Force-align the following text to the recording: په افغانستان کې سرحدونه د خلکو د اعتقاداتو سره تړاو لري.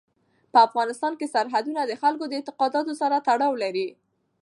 په 0.51 0.57
افغانستان 0.67 1.13
کې 1.19 1.31
سرحدونه 1.33 1.81
د 1.85 1.93
خلکو 2.01 2.23
د 2.27 2.33
اعتقاداتو 2.39 2.93
سره 3.01 3.15
تړاو 3.27 3.53
لري. 3.63 3.87